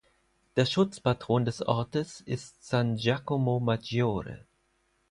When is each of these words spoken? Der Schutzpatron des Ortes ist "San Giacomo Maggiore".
Der 0.55 0.65
Schutzpatron 0.65 1.45
des 1.45 1.61
Ortes 1.63 2.21
ist 2.21 2.67
"San 2.67 2.95
Giacomo 2.95 3.59
Maggiore". 3.59 4.47